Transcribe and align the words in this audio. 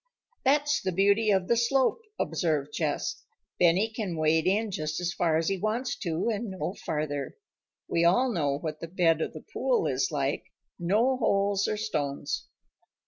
"That's 0.43 0.81
the 0.81 0.91
beauty 0.91 1.29
of 1.29 1.47
the 1.47 1.55
slope," 1.55 2.01
observed 2.19 2.73
Jess. 2.73 3.21
"Benny 3.59 3.87
can 3.87 4.17
wade 4.17 4.47
in 4.47 4.71
just 4.71 4.99
as 4.99 5.13
far 5.13 5.37
as 5.37 5.47
he 5.47 5.59
wants 5.59 5.95
to, 5.97 6.27
and 6.29 6.49
no 6.49 6.73
farther. 6.83 7.35
We 7.87 8.03
all 8.03 8.31
know 8.31 8.57
what 8.57 8.79
the 8.79 8.87
bed 8.87 9.21
of 9.21 9.33
the 9.33 9.45
pool 9.53 9.85
is 9.85 10.11
like 10.11 10.45
no 10.79 11.17
holes 11.17 11.67
or 11.67 11.77
stones." 11.77 12.47